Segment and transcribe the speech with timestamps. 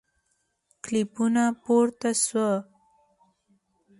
[0.83, 2.51] کلیپونه پورته سوه